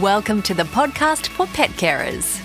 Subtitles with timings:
[0.00, 2.40] Welcome to the podcast for pet carers.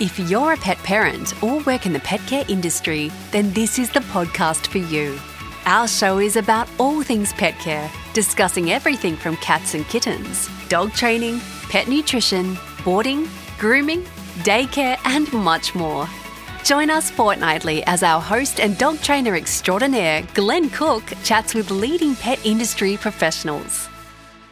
[0.00, 3.88] If you're a pet parent or work in the pet care industry, then this is
[3.88, 5.16] the podcast for you.
[5.64, 10.92] Our show is about all things pet care, discussing everything from cats and kittens, dog
[10.92, 13.28] training, pet nutrition, boarding,
[13.60, 14.02] grooming,
[14.40, 16.08] daycare, and much more.
[16.64, 22.16] Join us fortnightly as our host and dog trainer extraordinaire, Glenn Cook, chats with leading
[22.16, 23.88] pet industry professionals.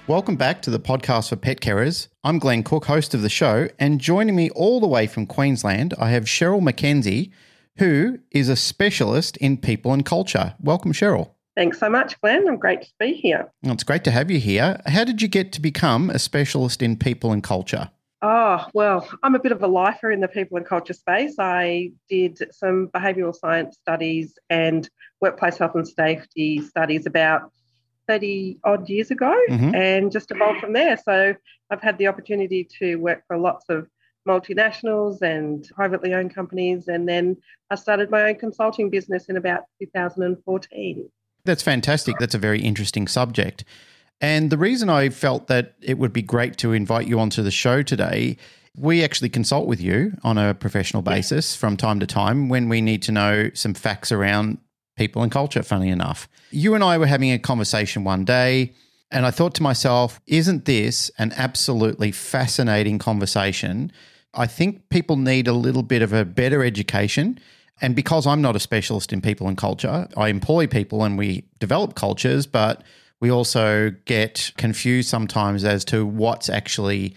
[0.08, 2.06] Welcome back to the podcast for pet carers.
[2.22, 5.94] I'm Glenn Cook, host of the show, and joining me all the way from Queensland,
[5.98, 7.32] I have Cheryl McKenzie,
[7.78, 10.54] who is a specialist in people and culture.
[10.60, 11.30] Welcome, Cheryl.
[11.56, 12.46] Thanks so much, Glenn.
[12.46, 13.50] I'm great to be here.
[13.64, 14.80] Well, it's great to have you here.
[14.86, 17.90] How did you get to become a specialist in people and culture?
[18.22, 21.34] Oh, well, I'm a bit of a lifer in the people and culture space.
[21.40, 24.88] I did some behavioural science studies and
[25.20, 27.50] workplace health and safety studies about
[28.08, 29.74] 30 odd years ago mm-hmm.
[29.74, 30.96] and just evolved from there.
[30.96, 31.34] So
[31.70, 33.88] I've had the opportunity to work for lots of
[34.26, 36.88] multinationals and privately owned companies.
[36.88, 37.36] And then
[37.70, 41.08] I started my own consulting business in about 2014.
[41.44, 42.16] That's fantastic.
[42.18, 43.64] That's a very interesting subject.
[44.20, 47.50] And the reason I felt that it would be great to invite you onto the
[47.50, 48.36] show today,
[48.76, 51.60] we actually consult with you on a professional basis yeah.
[51.60, 54.58] from time to time when we need to know some facts around
[54.96, 56.28] people and culture, funny enough.
[56.50, 58.72] You and I were having a conversation one day,
[59.10, 63.92] and I thought to myself, isn't this an absolutely fascinating conversation?
[64.34, 67.38] I think people need a little bit of a better education.
[67.80, 71.44] And because I'm not a specialist in people and culture, I employ people and we
[71.58, 72.82] develop cultures, but
[73.20, 77.14] we also get confused sometimes as to what's actually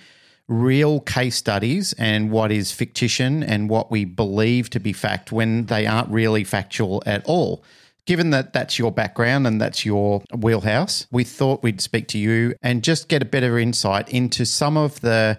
[0.50, 5.68] real case studies and what is fictition and what we believe to be fact when
[5.68, 7.64] they aren't really factual at all.
[8.06, 12.56] Given that that's your background and that's your wheelhouse, we thought we'd speak to you
[12.64, 15.38] and just get a better insight into some of the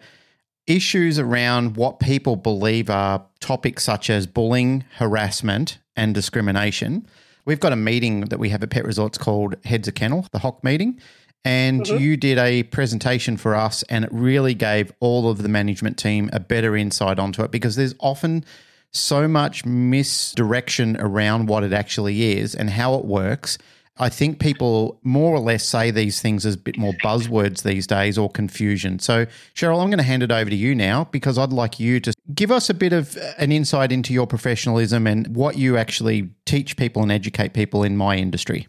[0.69, 7.05] issues around what people believe are topics such as bullying, harassment, and discrimination.
[7.45, 10.39] We've got a meeting that we have at Pet Resorts called Heads of Kennel, the
[10.39, 11.01] HOK meeting
[11.45, 11.97] and mm-hmm.
[11.97, 16.29] you did a presentation for us and it really gave all of the management team
[16.33, 18.45] a better insight onto it because there's often
[18.93, 23.57] so much misdirection around what it actually is and how it works.
[23.97, 27.87] I think people more or less say these things as a bit more buzzwords these
[27.87, 28.99] days or confusion.
[28.99, 32.01] So, Cheryl, I'm going to hand it over to you now because I'd like you
[32.01, 36.31] to give us a bit of an insight into your professionalism and what you actually
[36.47, 38.69] teach people and educate people in my industry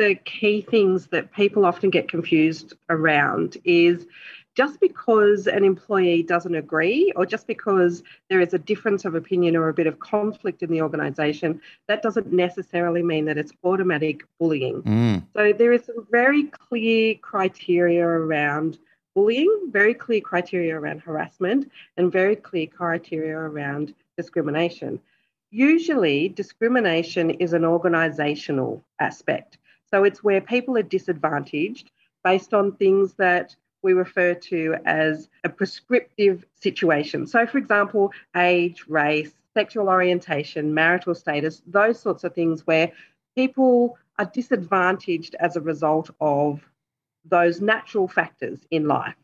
[0.00, 4.06] the key things that people often get confused around is
[4.56, 9.56] just because an employee doesn't agree or just because there is a difference of opinion
[9.56, 14.22] or a bit of conflict in the organisation, that doesn't necessarily mean that it's automatic
[14.38, 14.82] bullying.
[14.82, 15.22] Mm.
[15.36, 18.78] So there is some very clear criteria around
[19.14, 24.98] bullying, very clear criteria around harassment, and very clear criteria around discrimination.
[25.50, 29.58] Usually, discrimination is an organisational aspect.
[29.92, 31.90] So it's where people are disadvantaged
[32.24, 37.26] based on things that we refer to as a prescriptive situation.
[37.26, 42.92] So, for example, age, race, sexual orientation, marital status, those sorts of things where
[43.36, 46.60] people are disadvantaged as a result of
[47.24, 49.14] those natural factors in life.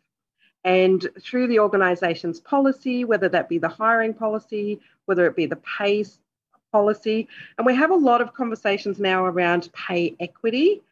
[0.64, 5.60] And through the organisation's policy, whether that be the hiring policy, whether it be the
[5.78, 6.04] pay
[6.72, 7.28] policy.
[7.58, 10.82] And we have a lot of conversations now around pay equity.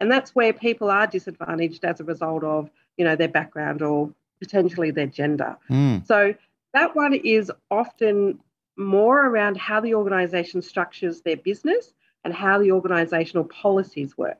[0.00, 4.10] And that's where people are disadvantaged as a result of, you know, their background or
[4.40, 5.56] potentially their gender.
[5.70, 6.06] Mm.
[6.06, 6.34] So
[6.74, 8.40] that one is often
[8.76, 11.94] more around how the organisation structures their business
[12.24, 14.38] and how the organisational policies work.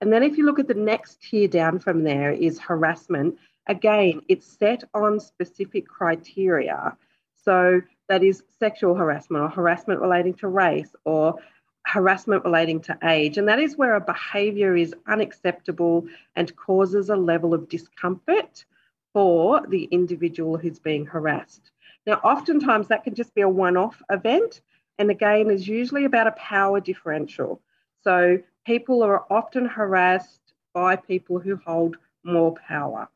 [0.00, 3.36] And then if you look at the next tier down from there is harassment.
[3.66, 6.96] Again, it's set on specific criteria.
[7.44, 11.36] So that is sexual harassment or harassment relating to race or
[11.84, 13.38] harassment relating to age.
[13.38, 18.64] And that is where a behaviour is unacceptable and causes a level of discomfort
[19.12, 21.70] for the individual who's being harassed.
[22.06, 24.60] Now, oftentimes that can just be a one off event.
[24.98, 27.60] And again, is usually about a power differential.
[28.02, 33.08] So people are often harassed by people who hold more power.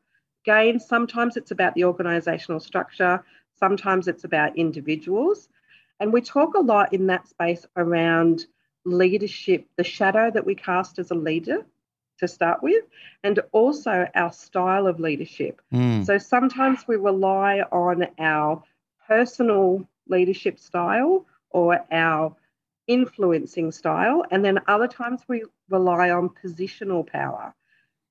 [0.45, 3.23] Again, sometimes it's about the organisational structure,
[3.63, 5.47] Sometimes it's about individuals.
[6.01, 8.45] And we talk a lot in that space around
[8.83, 11.65] leadership, the shadow that we cast as a leader
[12.17, 12.83] to start with,
[13.23, 15.61] and also our style of leadership.
[15.73, 16.05] Mm.
[16.05, 18.61] So sometimes we rely on our
[19.07, 22.35] personal leadership style or our
[22.87, 27.55] influencing style, and then other times we rely on positional power.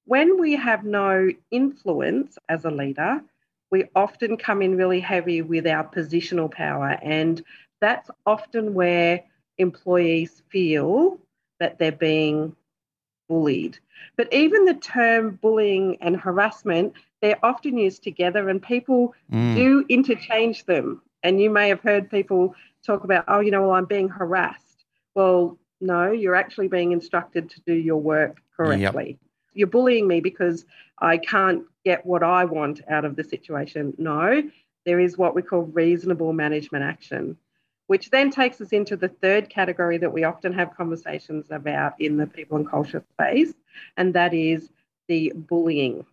[0.07, 3.21] When we have no influence as a leader,
[3.73, 6.99] we often come in really heavy with our positional power.
[7.03, 7.43] And
[7.81, 9.25] that's often where
[9.59, 11.19] employees feel
[11.59, 12.55] that they're being
[13.29, 13.79] bullied.
[14.17, 16.93] But even the term bullying and harassment,
[17.23, 19.57] they're often used together and people mm.
[19.57, 21.01] do interchange them.
[21.23, 22.55] And you may have heard people
[22.85, 24.85] talk about, oh, you know, well, I'm being harassed.
[25.15, 29.19] Well, no, you're actually being instructed to do your work correctly.
[29.19, 29.31] Yep.
[29.55, 30.65] You're bullying me because
[30.99, 33.95] I can't get what I want out of the situation.
[33.99, 34.43] No,
[34.85, 37.37] there is what we call reasonable management action,
[37.87, 42.17] which then takes us into the third category that we often have conversations about in
[42.17, 43.53] the people and culture space,
[43.97, 44.71] and that is
[45.09, 46.05] the bullying.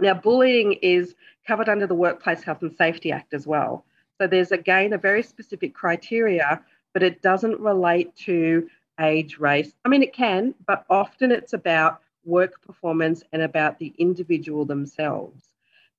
[0.00, 1.14] Now, bullying is
[1.46, 3.84] covered under the Workplace Health and Safety Act as well.
[4.20, 6.62] So there's again a very specific criteria,
[6.92, 8.68] but it doesn't relate to
[9.00, 9.72] age, race.
[9.84, 15.48] I mean, it can, but often it's about work performance and about the individual themselves.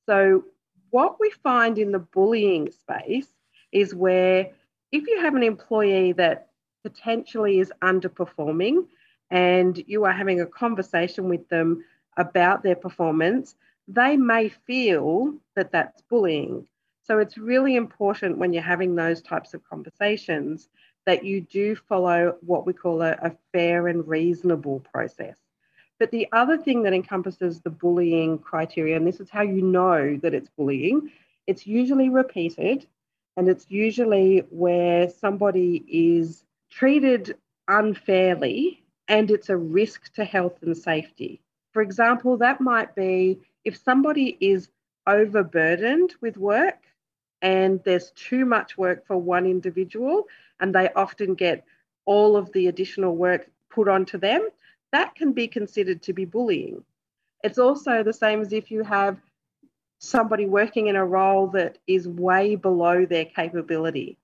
[0.06, 0.46] So,
[0.90, 3.30] what we find in the bullying space
[3.72, 4.52] is where
[4.92, 6.50] if you have an employee that
[6.84, 8.88] potentially is underperforming
[9.30, 11.86] and you are having a conversation with them
[12.18, 13.56] about their performance,
[13.88, 16.68] they may feel that that's bullying.
[17.04, 20.68] So it's really important when you're having those types of conversations
[21.06, 25.38] that you do follow what we call a, a fair and reasonable process.
[26.02, 30.18] But the other thing that encompasses the bullying criteria, and this is how you know
[30.24, 31.12] that it's bullying,
[31.46, 32.88] it's usually repeated
[33.38, 37.38] and it's usually where somebody is treated
[37.68, 41.40] unfairly and it's a risk to health and safety.
[41.72, 44.70] For example, that might be if somebody is
[45.06, 46.80] overburdened with work
[47.44, 50.24] and there's too much work for one individual
[50.60, 51.64] and they often get
[52.06, 54.50] all of the additional work put onto them,
[54.92, 56.84] that can be considered to be bullying.
[57.44, 59.18] It's also the same as if you have
[60.00, 64.18] somebody working in a role that is way below their capability.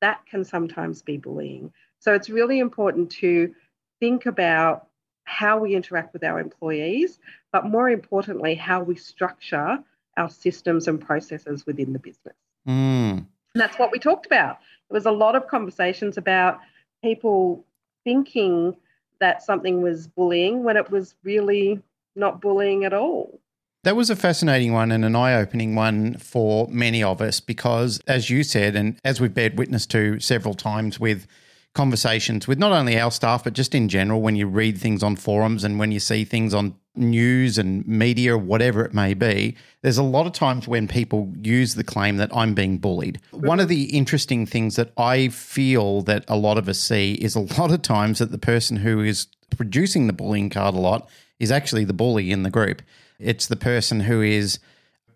[0.00, 1.72] That can sometimes be bullying.
[1.98, 3.54] So it's really important to
[4.00, 4.88] think about
[5.24, 7.18] how we interact with our employees,
[7.52, 9.78] but more importantly, how we structure
[10.16, 12.36] our systems and processes within the business.
[12.66, 13.26] Mm.
[13.54, 14.58] And that's what we talked about.
[14.88, 16.60] There was a lot of conversations about
[17.02, 17.64] people
[18.04, 18.76] thinking
[19.20, 21.80] that something was bullying when it was really
[22.14, 23.40] not bullying at all.
[23.84, 28.00] That was a fascinating one and an eye opening one for many of us because,
[28.08, 31.26] as you said, and as we've bared witness to several times with
[31.76, 35.14] conversations with not only our staff, but just in general, when you read things on
[35.14, 39.98] forums and when you see things on news and media, whatever it may be, there's
[39.98, 43.20] a lot of times when people use the claim that I'm being bullied.
[43.30, 47.34] One of the interesting things that I feel that a lot of us see is
[47.34, 49.26] a lot of times that the person who is
[49.56, 51.08] producing the bullying card a lot
[51.38, 52.82] is actually the bully in the group.
[53.18, 54.58] It's the person who is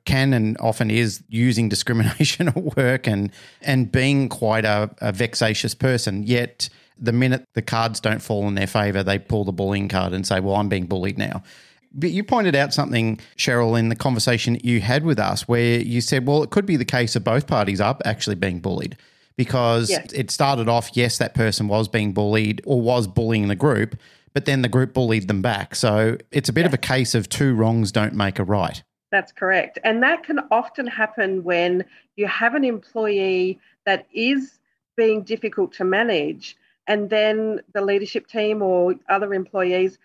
[0.05, 3.31] can and often is using discrimination at work and
[3.63, 6.23] and being quite a, a vexatious person.
[6.23, 6.69] Yet
[6.99, 10.27] the minute the cards don't fall in their favor, they pull the bullying card and
[10.27, 11.43] say, "Well, I'm being bullied now."
[11.93, 15.81] But you pointed out something, Cheryl, in the conversation that you had with us, where
[15.81, 18.97] you said, "Well, it could be the case of both parties are actually being bullied."
[19.37, 20.13] Because yes.
[20.13, 23.97] it started off, yes, that person was being bullied or was bullying the group,
[24.35, 25.75] but then the group bullied them back.
[25.75, 28.83] So it's a bit of a case of two wrongs don't make a right.
[29.11, 29.79] That's correct.
[29.83, 31.85] And that can often happen when
[32.17, 34.59] you have an employee that is
[34.97, 39.99] being difficult to manage, and then the leadership team or other employees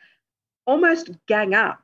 [0.65, 1.81] almost gang up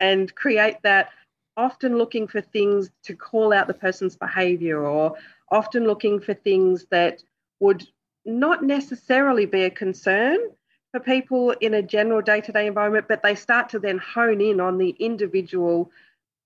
[0.00, 1.10] and create that
[1.56, 5.14] often looking for things to call out the person's behavior or
[5.50, 7.22] often looking for things that
[7.60, 7.86] would
[8.24, 10.38] not necessarily be a concern
[10.92, 14.40] for people in a general day to day environment, but they start to then hone
[14.40, 15.90] in on the individual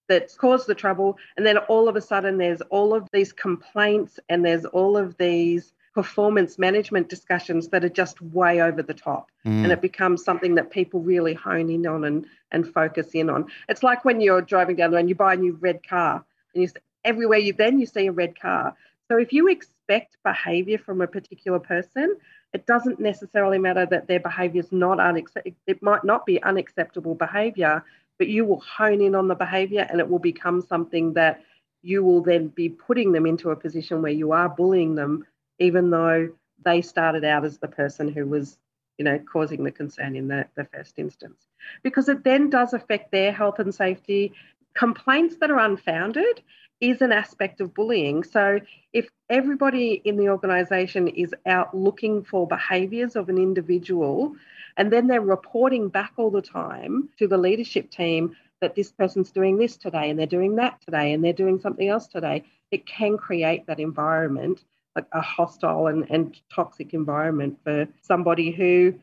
[0.09, 1.17] that's caused the trouble.
[1.37, 5.17] And then all of a sudden, there's all of these complaints and there's all of
[5.19, 9.31] these performance management discussions that are just way over the top.
[9.45, 9.65] Mm.
[9.65, 13.47] And it becomes something that people really hone in on and, and focus in on.
[13.69, 16.25] It's like when you're driving down the road and you buy a new red car
[16.55, 16.71] and you
[17.05, 18.75] everywhere you then you see a red car.
[19.09, 22.17] So if you expect behavior from a particular person,
[22.55, 25.57] it doesn't necessarily matter that their behavior is not unacceptable.
[25.67, 27.85] It might not be unacceptable behavior,
[28.19, 31.43] but you will hone in on the behavior and it will become something that
[31.83, 35.27] you will then be putting them into a position where you are bullying them,
[35.63, 36.31] even though
[36.65, 38.59] they started out as the person who was,
[38.99, 41.47] you know, causing the concern in the, the first instance.
[41.83, 44.33] Because it then does affect their health and safety.
[44.75, 46.43] Complaints that are unfounded
[46.81, 48.25] is an aspect of bullying.
[48.25, 48.59] So
[48.93, 54.35] if everybody in the organisation is out looking for behaviours of an individual
[54.77, 59.31] and then they're reporting back all the time to the leadership team that this person's
[59.31, 62.87] doing this today and they're doing that today and they're doing something else today, it
[62.87, 64.65] can create that environment,
[64.97, 68.95] like a hostile and, and toxic environment for somebody who,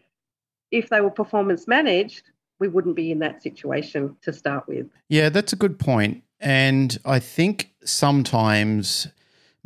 [0.71, 2.23] if they were performance managed,
[2.59, 4.87] we wouldn't be in that situation to start with.
[5.07, 6.23] Yeah, that's a good point.
[6.39, 9.07] And I think sometimes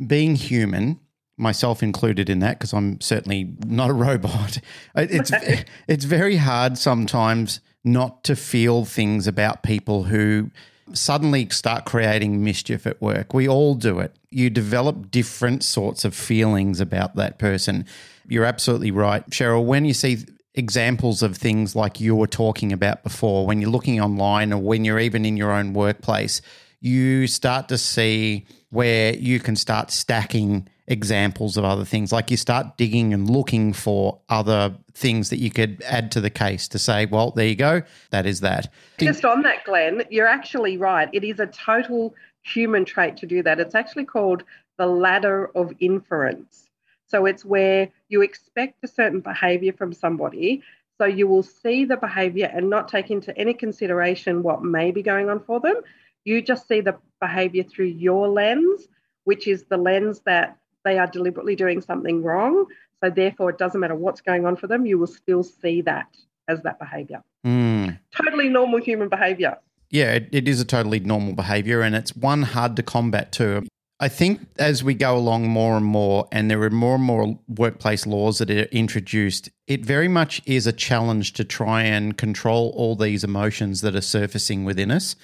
[0.04, 1.00] being human,
[1.36, 4.58] myself included in that, because I'm certainly not a robot,
[4.94, 5.32] it's,
[5.88, 10.50] it's very hard sometimes not to feel things about people who
[10.92, 13.32] suddenly start creating mischief at work.
[13.32, 14.14] We all do it.
[14.30, 17.86] You develop different sorts of feelings about that person.
[18.28, 19.64] You're absolutely right, Cheryl.
[19.64, 20.18] When you see
[20.54, 24.84] examples of things like you were talking about before, when you're looking online or when
[24.84, 26.40] you're even in your own workplace,
[26.84, 32.12] you start to see where you can start stacking examples of other things.
[32.12, 36.28] Like you start digging and looking for other things that you could add to the
[36.28, 38.70] case to say, well, there you go, that is that.
[38.98, 41.08] Just on that, Glenn, you're actually right.
[41.14, 43.60] It is a total human trait to do that.
[43.60, 44.44] It's actually called
[44.76, 46.68] the ladder of inference.
[47.06, 50.62] So it's where you expect a certain behavior from somebody.
[50.98, 55.02] So you will see the behavior and not take into any consideration what may be
[55.02, 55.76] going on for them.
[56.24, 58.88] You just see the behavior through your lens,
[59.24, 62.66] which is the lens that they are deliberately doing something wrong.
[63.02, 66.08] So therefore, it doesn't matter what's going on for them, you will still see that
[66.48, 67.22] as that behavior.
[67.46, 67.98] Mm.
[68.16, 69.58] Totally normal human behavior.
[69.90, 73.64] Yeah, it, it is a totally normal behavior, and it's one hard to combat too.
[74.00, 77.38] I think as we go along more and more, and there are more and more
[77.48, 82.72] workplace laws that are introduced, it very much is a challenge to try and control
[82.76, 85.14] all these emotions that are surfacing within us.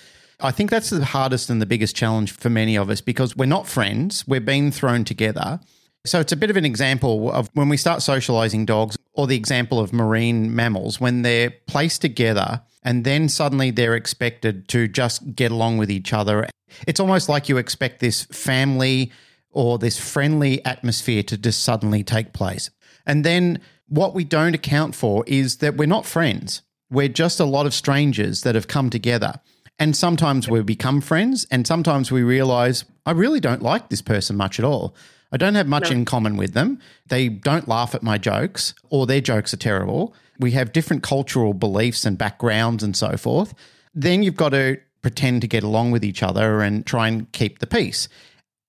[0.43, 3.47] I think that's the hardest and the biggest challenge for many of us because we're
[3.47, 5.61] not friends, we're being thrown together.
[6.07, 9.37] So it's a bit of an example of when we start socializing dogs, or the
[9.37, 15.35] example of marine mammals, when they're placed together and then suddenly they're expected to just
[15.35, 16.47] get along with each other.
[16.87, 19.13] It's almost like you expect this family
[19.51, 22.71] or this friendly atmosphere to just suddenly take place.
[23.07, 26.63] And then what we don't account for is that we're not friends.
[26.91, 29.35] We're just a lot of strangers that have come together.
[29.81, 34.37] And sometimes we become friends, and sometimes we realize, I really don't like this person
[34.37, 34.95] much at all.
[35.33, 35.97] I don't have much no.
[35.97, 36.81] in common with them.
[37.07, 40.15] They don't laugh at my jokes, or their jokes are terrible.
[40.39, 43.55] We have different cultural beliefs and backgrounds and so forth.
[43.95, 47.61] Then you've got to pretend to get along with each other and try and keep
[47.61, 48.07] the peace.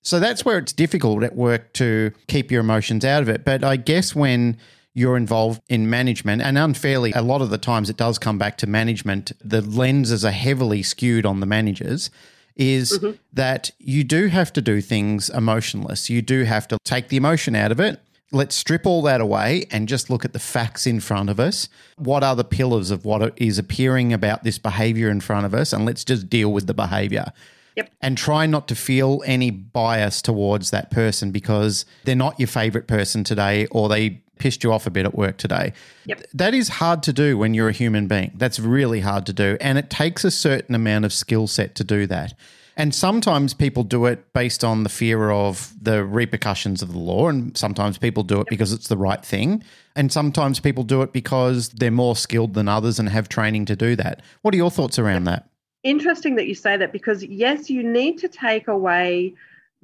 [0.04, 3.44] So that's where it's difficult at work to keep your emotions out of it.
[3.44, 4.58] But I guess when
[4.94, 6.42] you're involved in management.
[6.42, 9.32] And unfairly, a lot of the times it does come back to management.
[9.44, 12.10] The lenses are heavily skewed on the managers.
[12.58, 13.16] Is mm-hmm.
[13.34, 16.10] that you do have to do things emotionless.
[16.10, 18.02] You do have to take the emotion out of it.
[18.34, 21.70] Let's strip all that away and just look at the facts in front of us.
[21.98, 25.72] What are the pillars of what is appearing about this behavior in front of us?
[25.74, 27.32] And let's just deal with the behavior.
[27.76, 27.90] Yep.
[28.02, 32.88] And try not to feel any bias towards that person because they're not your favorite
[32.88, 35.72] person today or they pissed you off a bit at work today.
[36.06, 36.24] Yep.
[36.34, 38.32] That is hard to do when you're a human being.
[38.36, 39.58] That's really hard to do.
[39.62, 42.34] And it takes a certain amount of skill set to do that.
[42.78, 47.28] And sometimes people do it based on the fear of the repercussions of the law.
[47.28, 49.64] And sometimes people do it because it's the right thing.
[49.96, 53.76] And sometimes people do it because they're more skilled than others and have training to
[53.76, 54.22] do that.
[54.42, 55.48] What are your thoughts around that?
[55.84, 59.34] Interesting that you say that because, yes, you need to take away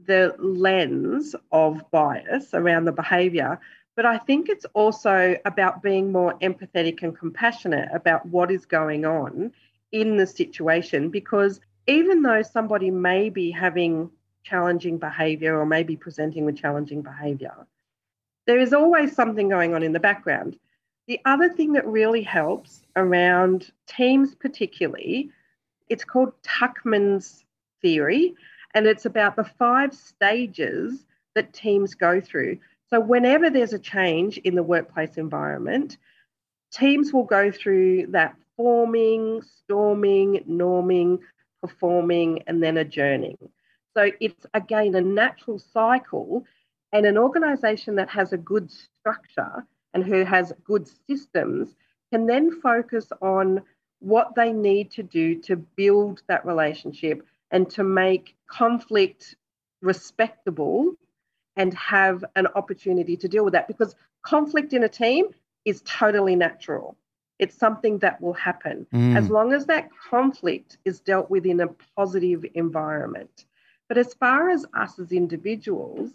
[0.06, 3.60] the lens of bias around the behavior.
[3.96, 9.06] But I think it's also about being more empathetic and compassionate about what is going
[9.06, 9.52] on
[9.92, 14.12] in the situation because even though somebody may be having
[14.44, 17.66] challenging behavior or may be presenting with challenging behavior,
[18.46, 20.60] there is always something going on in the background.
[21.08, 25.32] The other thing that really helps around teams, particularly,
[25.90, 27.46] it's called Tuckman's
[27.82, 28.36] theory,
[28.74, 32.60] and it's about the five stages that teams go through.
[32.90, 35.98] So, whenever there's a change in the workplace environment,
[36.72, 41.20] teams will go through that forming, storming, norming,
[41.62, 43.38] performing, and then adjourning.
[43.96, 46.46] So, it's again a natural cycle.
[46.94, 51.76] And an organization that has a good structure and who has good systems
[52.12, 53.62] can then focus on
[54.00, 59.36] what they need to do to build that relationship and to make conflict
[59.82, 60.94] respectable
[61.56, 65.26] and have an opportunity to deal with that because conflict in a team
[65.66, 66.96] is totally natural.
[67.40, 69.16] It's something that will happen mm.
[69.16, 73.46] as long as that conflict is dealt with in a positive environment.
[73.88, 76.12] But as far as us as individuals,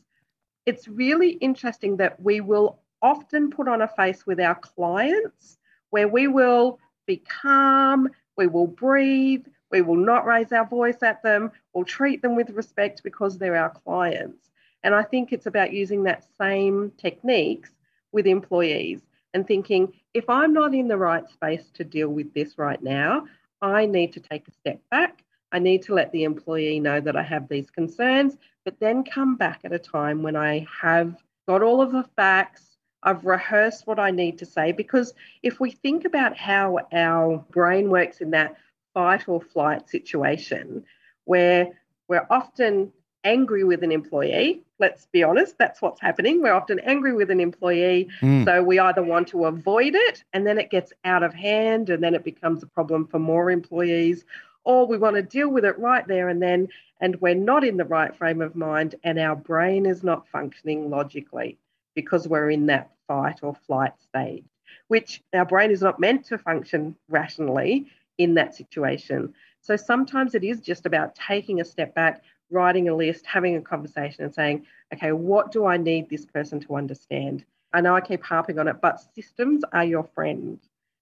[0.67, 5.59] it's really interesting that we will often put on a face with our clients
[5.91, 6.79] where we will
[7.13, 11.51] be calm, we will breathe, We will not raise our voice at them.
[11.73, 14.51] We'll treat them with respect because they're our clients.
[14.85, 17.71] And I think it's about using that same techniques
[18.13, 19.01] with employees
[19.33, 23.27] and thinking if I'm not in the right space to deal with this right now,
[23.63, 25.25] I need to take a step back.
[25.53, 29.37] I need to let the employee know that I have these concerns, but then come
[29.37, 31.17] back at a time when I have
[31.49, 32.72] got all of the facts,
[33.03, 34.73] I've rehearsed what I need to say.
[34.73, 38.57] Because if we think about how our brain works in that
[38.95, 40.85] fight or flight situation,
[41.25, 41.69] where
[42.09, 42.93] we're often
[43.25, 44.63] angry with an employee.
[44.79, 46.43] Let's be honest, that's what's happening.
[46.43, 48.09] We're often angry with an employee.
[48.21, 48.45] Mm.
[48.45, 52.03] So we either want to avoid it and then it gets out of hand and
[52.03, 54.25] then it becomes a problem for more employees,
[54.65, 56.69] or we want to deal with it right there and then,
[57.01, 60.91] and we're not in the right frame of mind and our brain is not functioning
[60.91, 61.59] logically
[61.95, 64.45] because we're in that fight or flight stage,
[64.89, 67.87] which our brain is not meant to function rationally
[68.19, 69.35] in that situation.
[69.61, 73.61] So sometimes it is just about taking a step back, writing a list, having a
[73.61, 77.45] conversation, and saying, okay, what do I need this person to understand?
[77.73, 80.59] I know I keep harping on it, but systems are your friend.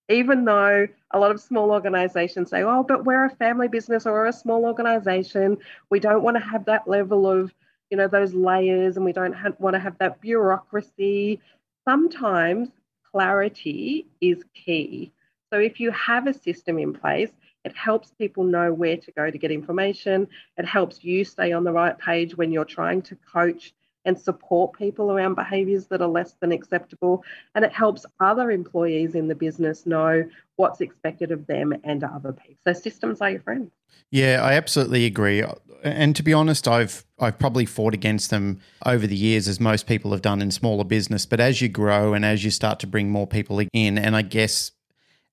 [0.09, 4.27] Even though a lot of small organizations say, oh, but we're a family business or
[4.27, 7.53] a small organization, we don't want to have that level of,
[7.91, 11.41] you know, those layers and we don't have, want to have that bureaucracy.
[11.85, 12.69] Sometimes
[13.11, 15.13] clarity is key.
[15.53, 17.31] So if you have a system in place,
[17.65, 20.29] it helps people know where to go to get information.
[20.57, 24.73] It helps you stay on the right page when you're trying to coach and support
[24.77, 27.25] people around behaviours that are less than acceptable.
[27.55, 30.25] And it helps other employees in the business know
[30.57, 32.57] what's expected of them and other people.
[32.65, 33.71] So systems are your friends.
[34.11, 35.43] Yeah, I absolutely agree.
[35.83, 39.87] And to be honest, I've I've probably fought against them over the years, as most
[39.87, 41.27] people have done in smaller business.
[41.27, 44.23] But as you grow and as you start to bring more people in, and I
[44.23, 44.73] guess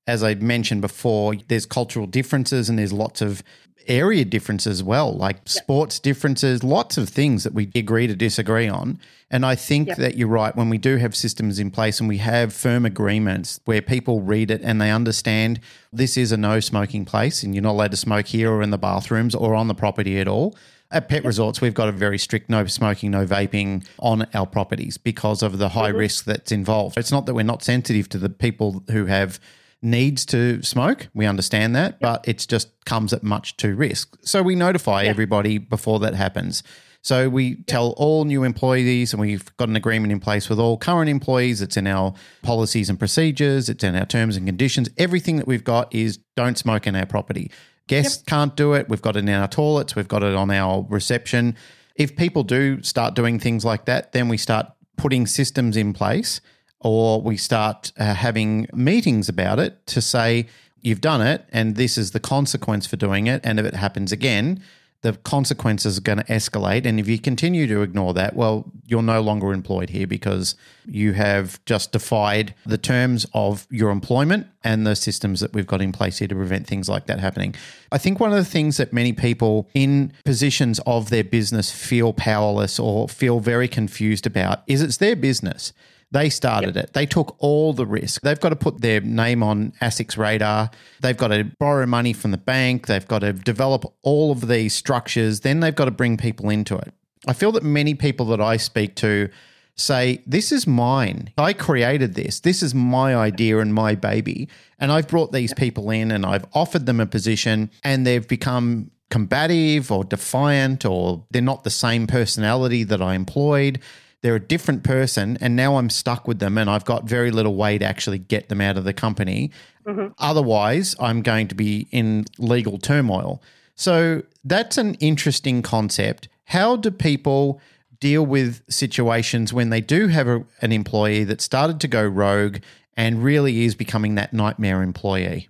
[0.07, 3.43] as I mentioned before, there's cultural differences and there's lots of
[3.87, 5.49] area differences as well, like yep.
[5.49, 8.99] sports differences, lots of things that we agree to disagree on.
[9.29, 9.97] And I think yep.
[9.97, 10.55] that you're right.
[10.55, 14.51] When we do have systems in place and we have firm agreements where people read
[14.51, 15.59] it and they understand
[15.91, 18.69] this is a no smoking place and you're not allowed to smoke here or in
[18.69, 20.55] the bathrooms or on the property at all.
[20.89, 21.25] At pet yep.
[21.25, 25.57] resorts, we've got a very strict no smoking, no vaping on our properties because of
[25.57, 25.99] the high mm-hmm.
[25.99, 26.97] risk that's involved.
[26.97, 29.41] It's not that we're not sensitive to the people who have
[29.81, 31.07] needs to smoke.
[31.13, 31.99] We understand that, yep.
[31.99, 34.17] but it just comes at much to risk.
[34.21, 35.11] So we notify yep.
[35.11, 36.63] everybody before that happens.
[37.01, 37.57] So we yep.
[37.67, 41.61] tell all new employees, and we've got an agreement in place with all current employees.
[41.61, 44.89] It's in our policies and procedures, it's in our terms and conditions.
[44.97, 47.51] Everything that we've got is don't smoke in our property.
[47.87, 48.89] Guests can't do it.
[48.89, 51.55] We've got it in our toilets, we've got it on our reception.
[51.95, 56.41] If people do start doing things like that, then we start putting systems in place
[56.79, 60.47] or we start uh, having meetings about it to say,
[60.81, 63.41] you've done it and this is the consequence for doing it.
[63.43, 64.61] And if it happens again,
[65.01, 66.85] the consequences are going to escalate.
[66.85, 71.13] And if you continue to ignore that, well, you're no longer employed here because you
[71.13, 75.91] have just defied the terms of your employment and the systems that we've got in
[75.91, 77.53] place here to prevent things like that happening.
[77.91, 82.11] I think one of the things that many people in positions of their business feel
[82.11, 85.73] powerless or feel very confused about is it's their business.
[86.11, 86.85] They started yep.
[86.85, 86.93] it.
[86.93, 88.21] They took all the risk.
[88.21, 90.71] They've got to put their name on ASIC's radar.
[91.01, 92.87] They've got to borrow money from the bank.
[92.87, 95.41] They've got to develop all of these structures.
[95.41, 96.93] Then they've got to bring people into it.
[97.27, 99.29] I feel that many people that I speak to
[99.75, 101.31] say, This is mine.
[101.37, 102.39] I created this.
[102.39, 104.47] This is my idea and my baby.
[104.79, 108.91] And I've brought these people in and I've offered them a position and they've become
[109.09, 113.79] combative or defiant or they're not the same personality that I employed
[114.27, 117.55] they're a different person and now I'm stuck with them and I've got very little
[117.55, 119.51] way to actually get them out of the company.
[119.87, 120.07] Mm-hmm.
[120.17, 123.41] Otherwise, I'm going to be in legal turmoil.
[123.75, 126.27] So that's an interesting concept.
[126.43, 127.61] How do people
[128.01, 132.57] deal with situations when they do have a, an employee that started to go rogue
[132.97, 135.47] and really is becoming that nightmare employee?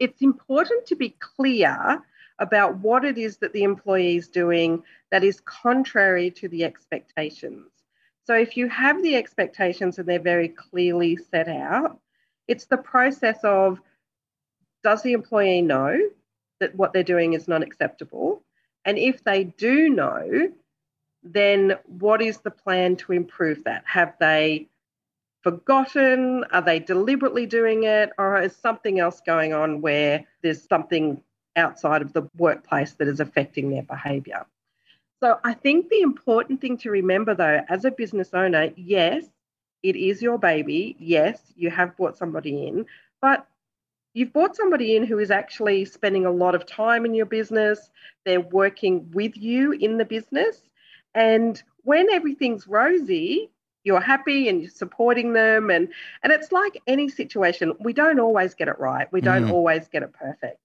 [0.00, 2.02] It's important to be clear
[2.40, 7.68] about what it is that the employee is doing that is contrary to the expectations.
[8.28, 11.98] So if you have the expectations and they're very clearly set out,
[12.46, 13.80] it's the process of
[14.84, 15.98] does the employee know
[16.60, 18.42] that what they're doing is not acceptable?
[18.84, 20.52] And if they do know,
[21.22, 23.84] then what is the plan to improve that?
[23.86, 24.68] Have they
[25.42, 26.44] forgotten?
[26.52, 28.10] Are they deliberately doing it?
[28.18, 31.22] Or is something else going on where there's something
[31.56, 34.44] outside of the workplace that is affecting their behaviour?
[35.20, 39.24] So I think the important thing to remember though, as a business owner, yes,
[39.82, 40.96] it is your baby.
[40.98, 42.86] Yes, you have brought somebody in,
[43.20, 43.46] but
[44.14, 47.90] you've brought somebody in who is actually spending a lot of time in your business,
[48.24, 50.62] they're working with you in the business.
[51.14, 53.50] And when everything's rosy,
[53.84, 55.88] you're happy and you're supporting them and
[56.22, 59.52] and it's like any situation we don't always get it right we don't mm.
[59.52, 60.58] always get it perfect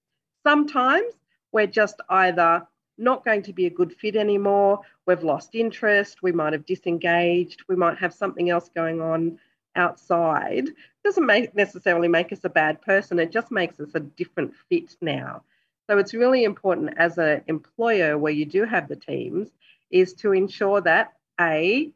[0.46, 1.14] sometimes
[1.52, 2.66] we're just either
[2.98, 4.80] not going to be a good fit anymore.
[5.06, 6.22] We've lost interest.
[6.22, 7.62] We might have disengaged.
[7.68, 9.38] We might have something else going on
[9.76, 10.68] outside.
[11.04, 13.18] Doesn't make necessarily make us a bad person.
[13.18, 15.42] It just makes us a different fit now.
[15.88, 19.50] So it's really important as an employer where you do have the teams
[19.90, 21.90] is to ensure that a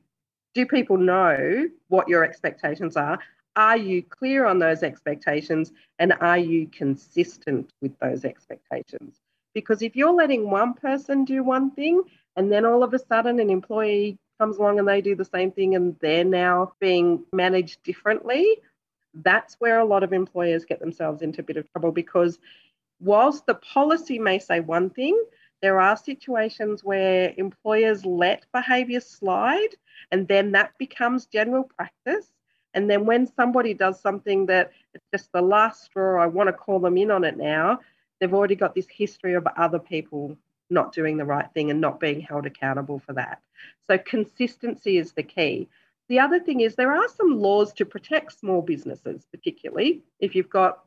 [0.55, 3.19] do people know what your expectations are?
[3.57, 5.73] Are you clear on those expectations?
[5.99, 9.21] And are you consistent with those expectations?
[9.55, 12.03] Because if you're letting one person do one thing
[12.37, 15.51] and then all of a sudden an employee comes along and they do the same
[15.51, 18.59] thing and they're now being managed differently,
[19.15, 22.39] that's where a lot of employers get themselves into a bit of trouble because
[23.01, 25.21] whilst the policy may say one thing,
[25.61, 29.71] there are situations where employers let behaviour slide
[30.13, 32.31] and then that becomes general practice.
[32.75, 36.53] And then when somebody does something that it's just the last straw, I want to
[36.53, 37.81] call them in on it now,
[38.21, 40.37] they've already got this history of other people
[40.71, 43.41] not doing the right thing and not being held accountable for that.
[43.87, 45.69] So consistency is the key.
[46.09, 50.51] The other thing is there are some laws to protect small businesses, particularly if you've
[50.51, 50.81] got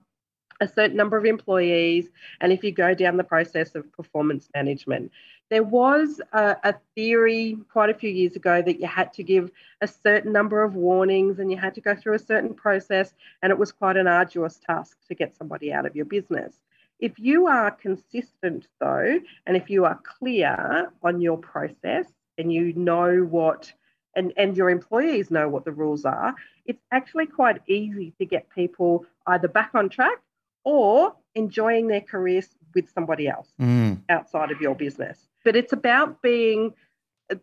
[0.59, 5.11] a certain number of employees and if you go down the process of performance management.
[5.49, 9.51] There was a, a, theory quite a few years ago that you had to give
[9.81, 13.51] a certain number of warnings and you had to go through a certain process, and
[13.51, 16.53] it was quite an arduous task to get somebody out of your business.
[17.01, 22.05] If you are consistent, though, and if you are clear on your process
[22.37, 23.73] and you know what
[24.15, 26.35] and, and your employees know what the rules are,
[26.65, 30.19] it's actually quite easy to get people either back on track
[30.63, 33.99] or enjoying their careers with somebody else mm.
[34.09, 35.17] outside of your business.
[35.43, 36.73] But it's about being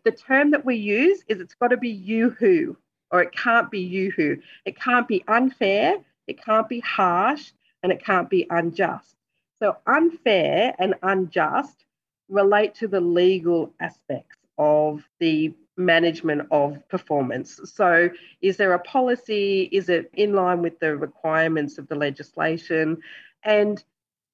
[0.03, 2.77] the term that we use is it's got to be you who,
[3.11, 4.37] or it can't be you who.
[4.65, 5.95] It can't be unfair,
[6.27, 7.51] it can't be harsh,
[7.83, 9.15] and it can't be unjust.
[9.61, 11.85] So, unfair and unjust
[12.29, 17.59] relate to the legal aspects of the management of performance.
[17.65, 18.09] So,
[18.41, 19.69] is there a policy?
[19.71, 23.01] Is it in line with the requirements of the legislation?
[23.43, 23.83] And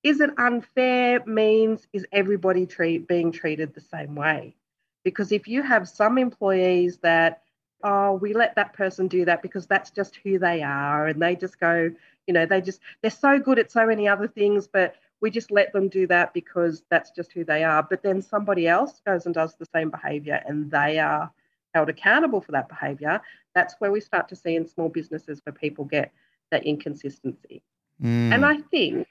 [0.04, 1.24] is it unfair?
[1.26, 4.56] Means is everybody treat, being treated the same way?
[5.04, 7.42] Because if you have some employees that,
[7.84, 11.36] oh, we let that person do that because that's just who they are, and they
[11.36, 11.92] just go,
[12.28, 15.52] you know, they just, they're so good at so many other things, but we just
[15.52, 17.84] let them do that because that's just who they are.
[17.84, 21.32] But then somebody else goes and does the same behavior and they are
[21.74, 23.22] held accountable for that behavior.
[23.54, 26.12] That's where we start to see in small businesses where people get
[26.52, 27.62] that inconsistency.
[28.02, 28.34] Mm.
[28.34, 29.08] And I think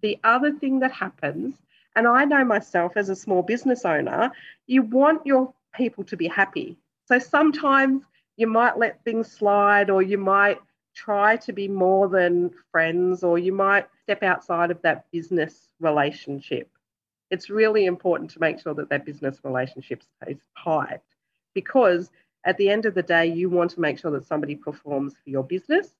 [0.00, 1.56] the other thing that happens,
[1.96, 4.30] and I know myself as a small business owner,
[4.66, 6.76] you want your people to be happy.
[7.06, 8.02] So sometimes
[8.36, 10.60] you might let things slide or you might
[10.94, 16.70] try to be more than friends or you might step outside of that business relationship.
[17.30, 21.02] It's really important to make sure that that business relationship stays tight
[21.54, 22.10] because
[22.46, 25.28] at the end of the day, you want to make sure that somebody performs for
[25.28, 25.90] your business.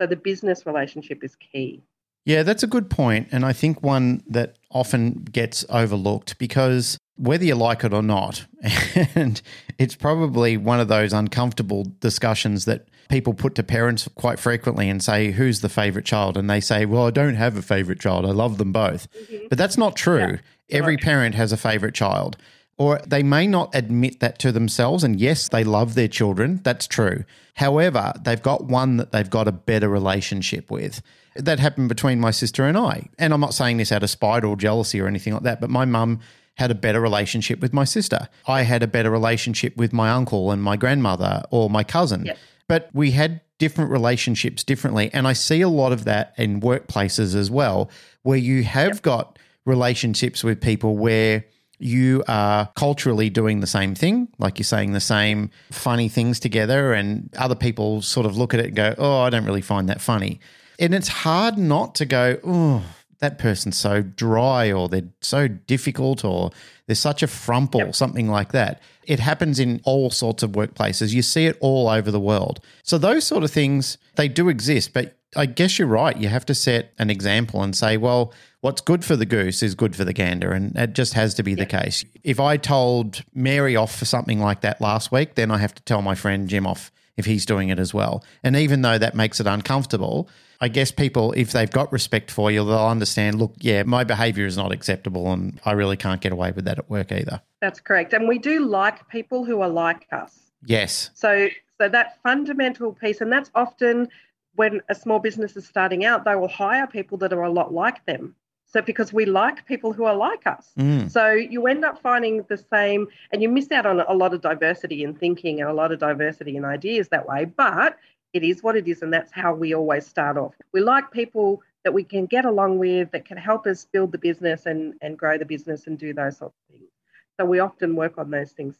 [0.00, 1.82] So the business relationship is key.
[2.24, 7.44] Yeah, that's a good point, and I think one that often gets overlooked because whether
[7.44, 8.46] you like it or not,
[9.14, 9.40] and
[9.78, 15.02] it's probably one of those uncomfortable discussions that people put to parents quite frequently and
[15.02, 16.36] say, Who's the favorite child?
[16.36, 18.26] And they say, Well, I don't have a favorite child.
[18.26, 19.10] I love them both.
[19.12, 19.46] Mm-hmm.
[19.48, 20.38] But that's not true.
[20.68, 22.36] Yeah, Every parent has a favorite child.
[22.78, 25.02] Or they may not admit that to themselves.
[25.02, 26.60] And yes, they love their children.
[26.62, 27.24] That's true.
[27.54, 31.00] However, they've got one that they've got a better relationship with.
[31.36, 33.08] That happened between my sister and I.
[33.18, 35.70] And I'm not saying this out of spite or jealousy or anything like that, but
[35.70, 36.20] my mum
[36.56, 38.28] had a better relationship with my sister.
[38.46, 42.26] I had a better relationship with my uncle and my grandmother or my cousin.
[42.26, 42.38] Yep.
[42.68, 45.10] But we had different relationships differently.
[45.12, 47.90] And I see a lot of that in workplaces as well,
[48.22, 49.02] where you have yep.
[49.02, 51.44] got relationships with people where
[51.78, 56.94] you are culturally doing the same thing, like you're saying the same funny things together,
[56.94, 59.88] and other people sort of look at it and go, Oh, I don't really find
[59.88, 60.40] that funny.
[60.78, 62.82] And it's hard not to go, oh,
[63.18, 66.50] that person's so dry or they're so difficult or
[66.86, 67.94] they're such a frumple, yep.
[67.94, 68.80] something like that.
[69.04, 71.14] It happens in all sorts of workplaces.
[71.14, 72.60] You see it all over the world.
[72.82, 76.16] So those sort of things, they do exist, but I guess you're right.
[76.16, 79.74] You have to set an example and say, well, what's good for the goose is
[79.74, 80.52] good for the gander.
[80.52, 82.04] And it just has to be the case.
[82.24, 85.82] If I told Mary off for something like that last week, then I have to
[85.82, 88.24] tell my friend Jim off if he's doing it as well.
[88.42, 90.28] And even though that makes it uncomfortable,
[90.60, 94.46] I guess people, if they've got respect for you, they'll understand, look, yeah, my behavior
[94.46, 97.42] is not acceptable and I really can't get away with that at work either.
[97.60, 98.12] That's correct.
[98.12, 100.38] And we do like people who are like us.
[100.64, 101.10] Yes.
[101.14, 104.08] So so that fundamental piece, and that's often
[104.54, 107.74] when a small business is starting out, they will hire people that are a lot
[107.74, 108.34] like them.
[108.66, 110.72] So because we like people who are like us.
[110.78, 111.10] Mm.
[111.10, 114.40] So you end up finding the same, and you miss out on a lot of
[114.40, 117.44] diversity in thinking and a lot of diversity in ideas that way.
[117.44, 117.96] But
[118.32, 120.54] it is what it is, and that's how we always start off.
[120.72, 124.18] We like people that we can get along with, that can help us build the
[124.18, 126.90] business and, and grow the business and do those sorts of things.
[127.38, 128.74] So we often work on those things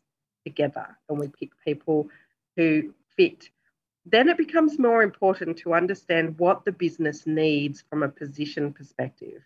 [0.45, 2.09] together and we pick people
[2.57, 3.49] who fit.
[4.07, 9.43] Then it becomes more important to understand what the business needs from a position perspective.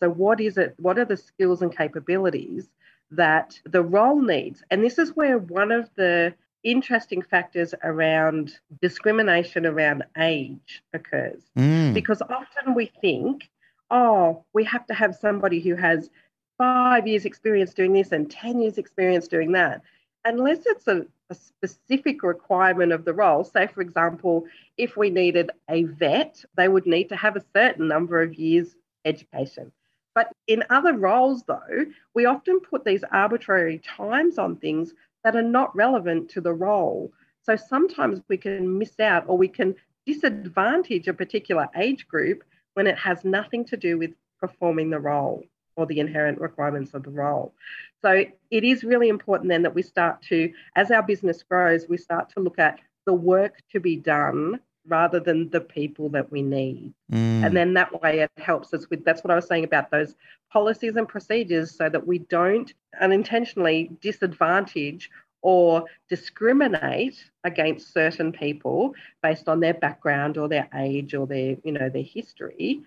[0.00, 0.74] So, what is it?
[0.78, 2.68] What are the skills and capabilities
[3.10, 4.62] that the role needs?
[4.70, 11.42] And this is where one of the interesting factors around discrimination around age occurs.
[11.56, 11.94] Mm.
[11.94, 13.48] Because often we think,
[13.90, 16.10] oh, we have to have somebody who has
[16.58, 19.82] five years' experience doing this and 10 years' experience doing that.
[20.24, 24.46] Unless it's a, a specific requirement of the role, say, for example,
[24.78, 28.74] if we needed a vet, they would need to have a certain number of years'
[29.04, 29.70] education.
[30.14, 34.94] But in other roles, though, we often put these arbitrary times on things
[35.24, 37.12] that are not relevant to the role.
[37.42, 39.74] So sometimes we can miss out or we can
[40.06, 45.42] disadvantage a particular age group when it has nothing to do with performing the role
[45.76, 47.54] or the inherent requirements of the role.
[48.02, 51.96] So it is really important then that we start to, as our business grows, we
[51.96, 56.42] start to look at the work to be done rather than the people that we
[56.42, 56.92] need.
[57.10, 57.46] Mm.
[57.46, 60.14] And then that way it helps us with that's what I was saying about those
[60.52, 65.10] policies and procedures so that we don't unintentionally disadvantage
[65.42, 71.72] or discriminate against certain people based on their background or their age or their you
[71.72, 72.80] know their history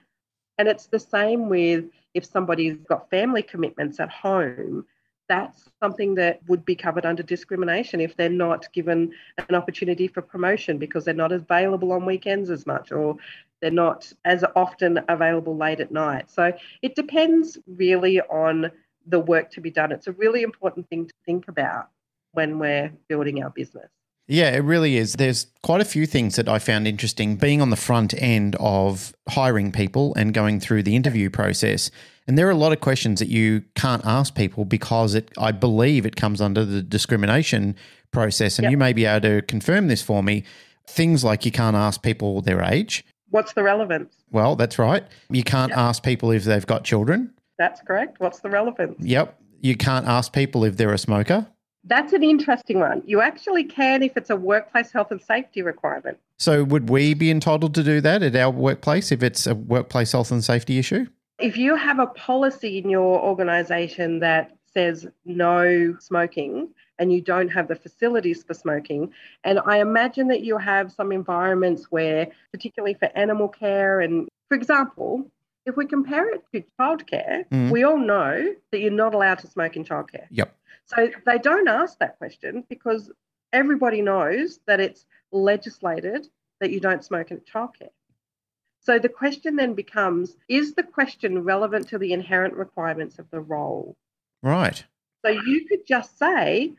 [0.58, 4.86] and it's the same with if somebody's got family commitments at home
[5.28, 9.12] that's something that would be covered under discrimination if they're not given
[9.50, 13.18] an opportunity for promotion because they're not available on weekends as much or
[13.62, 16.30] they're not as often available late at night.
[16.30, 18.72] So it depends really on
[19.08, 19.92] the work to be done.
[19.92, 21.90] It's a really important thing to think about
[22.34, 23.90] when we're building our business.
[24.28, 25.14] Yeah, it really is.
[25.14, 29.14] There's quite a few things that I found interesting being on the front end of
[29.30, 31.90] hiring people and going through the interview process.
[32.28, 35.52] And there are a lot of questions that you can't ask people because it I
[35.54, 37.76] believe it comes under the discrimination
[38.12, 38.72] process and Yep.
[38.72, 40.44] you may be able to confirm this for me.
[40.90, 43.06] Things like you can't ask people their age.
[43.30, 44.14] What's the relevance?
[44.32, 45.04] Well, that's right.
[45.30, 47.34] You can't ask people if they've got children.
[47.58, 48.20] That's correct.
[48.20, 48.96] What's the relevance?
[49.00, 49.40] Yep.
[49.62, 51.48] You can't ask people if they're a smoker.
[51.88, 53.02] That's an interesting one.
[53.06, 56.18] You actually can if it's a workplace health and safety requirement.
[56.38, 60.12] So would we be entitled to do that at our workplace if it's a workplace
[60.12, 61.08] health and safety issue?
[61.40, 66.70] If you have a policy in your organisation that says no smoking
[67.00, 71.12] and you don't have the facilities for smoking, and I imagine that you have some
[71.12, 75.30] environments where, particularly for animal care, and for example,
[75.68, 77.72] if we compare it to childcare, Mhm.
[77.72, 80.28] we all know that you're not allowed to smoke in childcare.
[80.32, 80.56] Yep.
[80.86, 83.12] So they don't ask that question because
[83.52, 86.30] everybody knows that it's legislated
[86.62, 87.92] that you don't smoke in childcare.
[88.80, 93.42] So the question then becomes is the question relevant to the inherent requirements of the
[93.42, 93.98] role?
[94.42, 94.86] Right.
[95.26, 96.76] So you could just say,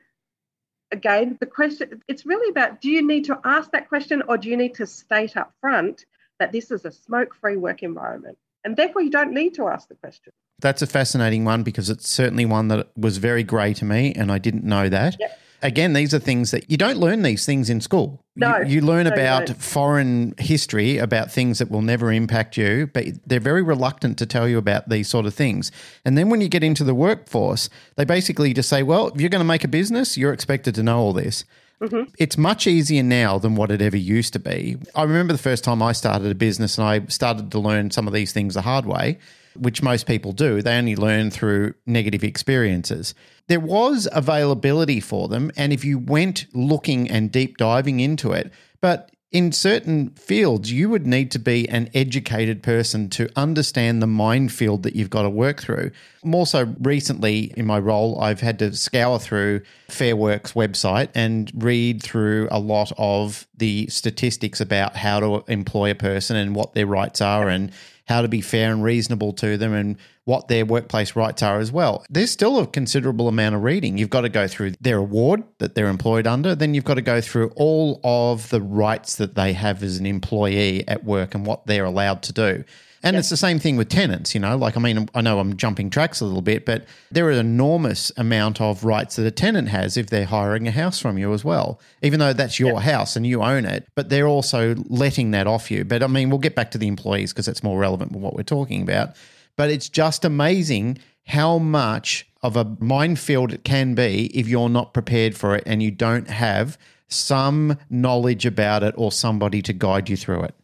[0.90, 4.48] again, the question, it's really about do you need to ask that question or do
[4.48, 6.06] you need to state up front
[6.38, 8.38] that this is a smoke free work environment?
[8.64, 10.32] And therefore, you don't need to ask the question.
[10.60, 14.32] That's a fascinating one because it's certainly one that was very grey to me and
[14.32, 15.16] I didn't know that.
[15.20, 15.38] Yep.
[15.60, 18.24] Again, these are things that you don't learn these things in school.
[18.36, 18.58] No.
[18.58, 23.06] You, you learn No, about foreign history, about things that will never impact you, but
[23.26, 25.72] they're very reluctant to tell you about these sort of things.
[26.04, 29.30] And then when you get into the workforce, they basically just say, well, if you're
[29.30, 31.44] going to make a business, you're expected to know all this.
[31.80, 32.10] Mm-hmm.
[32.18, 34.78] It's much easier now than what it ever used to be.
[34.94, 38.06] I remember the first time I started a business and I started to learn some
[38.06, 39.18] of these things the hard way,
[39.54, 40.60] which most people do.
[40.60, 43.14] They only learn through negative experiences.
[43.46, 48.52] There was availability for them, and if you went looking and deep diving into it,
[48.80, 54.06] but in certain fields, you would need to be an educated person to understand the
[54.06, 55.90] minefield that you've got to work through.
[56.24, 59.60] More so recently in my role, I've had to scour through
[59.90, 65.90] Fair Work's website and read through a lot of the statistics about how to employ
[65.90, 67.70] a person and what their rights are and
[68.08, 71.70] how to be fair and reasonable to them and what their workplace rights are as
[71.70, 72.04] well.
[72.10, 73.98] There's still a considerable amount of reading.
[73.98, 77.02] You've got to go through their award that they're employed under, then you've got to
[77.02, 81.46] go through all of the rights that they have as an employee at work and
[81.46, 82.64] what they're allowed to do.
[83.02, 85.56] And it's the same thing with tenants, you know, like, I mean, I know I'm
[85.56, 89.30] jumping tracks a little bit, but there are an enormous amount of rights that a
[89.30, 92.80] tenant has if they're hiring a house from you as well, even though that's your
[92.80, 95.84] house and you own it, but they're also letting that off you.
[95.84, 98.34] But I mean, we'll get back to the employees because that's more relevant with what
[98.34, 99.14] we're talking about.
[99.56, 104.94] But it's just amazing how much of a minefield it can be if you're not
[104.94, 110.08] prepared for it and you don't have some knowledge about it or somebody to guide
[110.08, 110.54] you through it.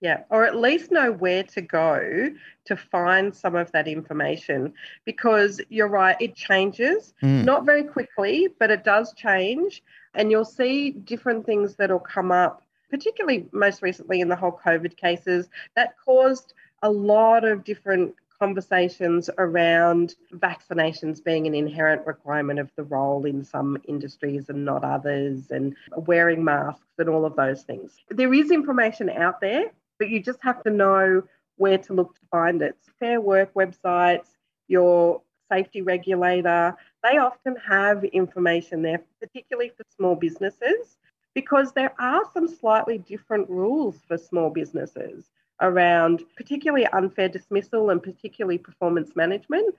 [0.00, 2.30] Yeah, or at least know where to go
[2.66, 7.44] to find some of that information because you're right, it changes, Mm.
[7.44, 9.82] not very quickly, but it does change.
[10.14, 14.96] And you'll see different things that'll come up, particularly most recently in the whole COVID
[14.96, 16.52] cases, that caused
[16.82, 23.42] a lot of different conversations around vaccinations being an inherent requirement of the role in
[23.42, 27.96] some industries and not others, and wearing masks and all of those things.
[28.10, 31.22] There is information out there, but you just have to know
[31.56, 32.76] where to look to find it.
[32.98, 34.28] Fair Work websites,
[34.68, 40.96] your safety regulator, they often have information there, particularly for small businesses,
[41.34, 45.30] because there are some slightly different rules for small businesses
[45.60, 49.74] around particularly unfair dismissal and particularly performance management.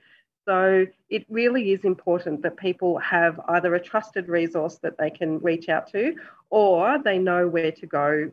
[0.47, 5.39] So it really is important that people have either a trusted resource that they can
[5.39, 6.15] reach out to
[6.49, 8.31] or they know where to go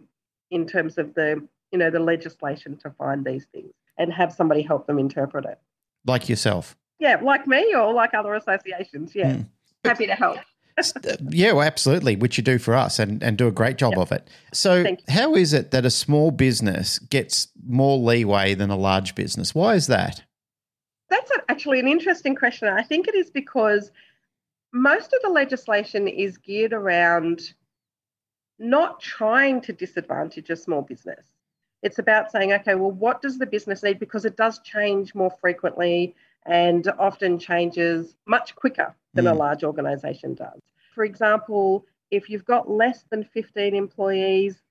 [0.51, 4.62] in terms of the you know the legislation to find these things and have somebody
[4.62, 5.58] help them interpret it.
[6.06, 6.76] Like yourself.
[6.98, 9.14] Yeah, like me or like other associations.
[9.14, 9.32] Yeah.
[9.32, 9.46] Mm.
[9.85, 10.38] Happy to help.
[10.78, 13.98] Uh, yeah, well, absolutely, which you do for us and, and do a great job
[13.98, 14.28] of it.
[14.52, 19.54] So, how is it that a small business gets more leeway than a large business?
[19.54, 20.22] Why is that?
[21.11, 22.68] That's actually an interesting question.
[22.68, 23.90] I think it is because
[24.72, 27.52] most of the legislation is geared around
[28.58, 31.26] not trying to disadvantage a small business.
[31.83, 33.99] It's about saying, okay, well, what does the business need?
[33.99, 36.14] Because it does change more frequently
[36.47, 39.38] and often changes much quicker than a Mm.
[39.38, 40.61] large organization does.
[40.95, 44.62] For example, if you've got less than 15 employees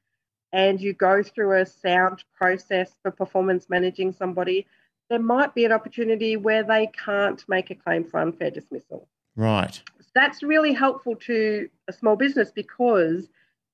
[0.54, 4.68] and you go through a sound process for performance managing somebody,
[5.10, 9.08] there might be an opportunity where they can't make a claim for unfair dismissal.
[9.36, 9.82] Right.
[10.14, 13.30] That's really helpful to a small business because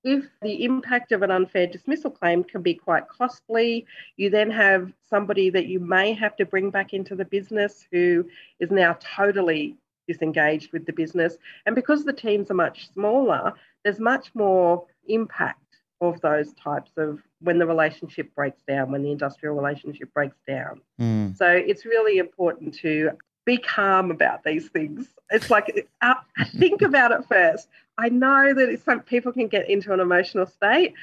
[0.08, 4.93] if the impact of an unfair dismissal claim can be quite costly, you then have
[5.10, 8.26] somebody that you may have to bring back into the business who
[8.62, 9.76] is now totally
[10.08, 11.38] disengaged with the business.
[11.65, 15.60] And because the teams are much smaller, there's much more impact
[16.00, 20.80] of those types of when the relationship breaks down, when the industrial relationship breaks down.
[21.02, 21.36] Mm.
[21.36, 23.12] So it's really important to
[23.46, 25.08] be calm about these things.
[25.32, 26.13] It's like uh,
[26.58, 27.67] think about it first.
[27.97, 30.93] I know that it's some people can get into an emotional state.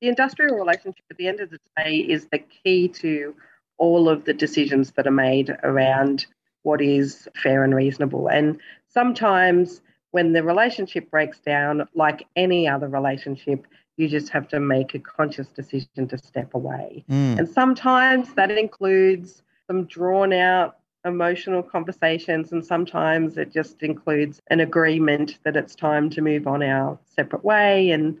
[0.00, 3.34] The industrial relationship at the end of the day is the key to
[3.78, 6.26] all of the decisions that are made around
[6.62, 8.28] what is fair and reasonable.
[8.28, 9.80] And sometimes
[10.12, 14.98] when the relationship breaks down, like any other relationship, you just have to make a
[14.98, 17.04] conscious decision to step away.
[17.10, 17.38] Mm.
[17.38, 24.60] And sometimes that includes some drawn out emotional conversations, and sometimes it just includes an
[24.60, 27.90] agreement that it's time to move on our separate way.
[27.90, 28.14] And,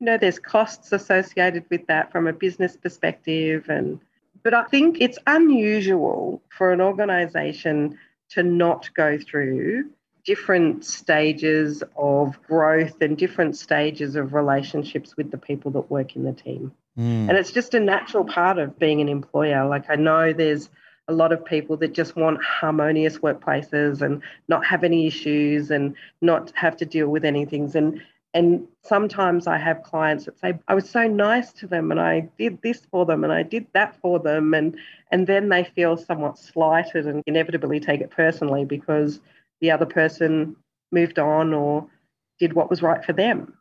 [0.00, 3.68] you know, there's costs associated with that from a business perspective.
[3.68, 4.00] And,
[4.42, 7.98] but I think it's unusual for an organization
[8.30, 9.90] to not go through
[10.24, 16.24] different stages of growth and different stages of relationships with the people that work in
[16.24, 16.72] the team.
[16.98, 17.28] Mm.
[17.28, 19.68] And it's just a natural part of being an employer.
[19.68, 20.70] Like I know there's
[21.08, 25.94] a lot of people that just want harmonious workplaces and not have any issues and
[26.22, 27.70] not have to deal with anything.
[27.74, 28.00] And
[28.32, 32.28] and sometimes I have clients that say, I was so nice to them and I
[32.36, 34.76] did this for them and I did that for them and
[35.12, 39.20] and then they feel somewhat slighted and inevitably take it personally because
[39.60, 40.56] the other person
[40.90, 41.86] moved on or
[42.40, 43.54] did what was right for them.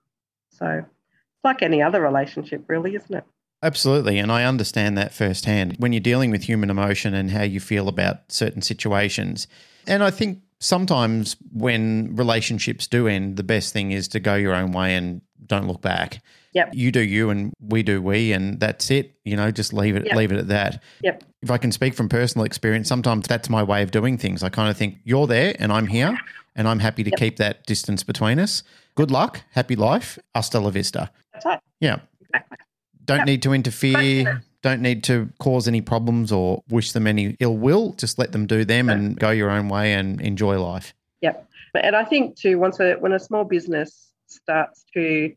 [0.49, 3.25] So it's like any other relationship, really, isn't it?
[3.63, 4.19] Absolutely.
[4.19, 7.87] And I understand that firsthand when you're dealing with human emotion and how you feel
[7.87, 9.47] about certain situations.
[9.87, 14.53] And I think sometimes when relationships do end, the best thing is to go your
[14.53, 16.21] own way and don't look back.
[16.53, 16.69] Yep.
[16.73, 19.15] You do you and we do we and that's it.
[19.23, 20.15] You know, just leave it Yep.
[20.15, 20.83] leave it at that.
[21.01, 21.23] Yep.
[21.41, 24.43] If I can speak from personal experience, sometimes that's my way of doing things.
[24.43, 26.15] I kind of think you're there and I'm here
[26.55, 27.19] and I'm happy to Yep.
[27.19, 28.61] keep that distance between us.
[28.95, 31.09] Good luck, happy life, hasta la vista.
[31.33, 31.59] That's right.
[31.79, 31.99] Yeah.
[32.21, 32.57] Exactly.
[33.05, 33.27] Don't Yep.
[33.27, 34.41] need to interfere.
[34.63, 37.91] don't need to cause any problems or wish them any ill will.
[37.97, 40.93] Just let them do them and go your own way and enjoy life.
[41.21, 41.49] Yep.
[41.75, 45.33] And I think too, once a, when a small business starts to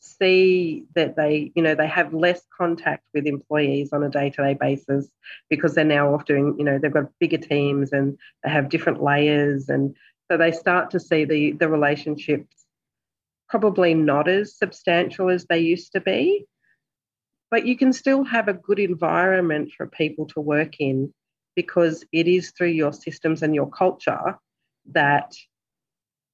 [0.00, 5.08] see that they, you know, they have less contact with employees on a day-to-day basis
[5.48, 9.02] because they're now off doing, you know, they've got bigger teams and they have different
[9.02, 9.96] layers, and
[10.30, 12.66] so they start to see the the relationships
[13.48, 16.44] probably not as substantial as they used to be.
[17.50, 21.12] But you can still have a good environment for people to work in
[21.56, 24.38] because it is through your systems and your culture
[24.92, 25.34] that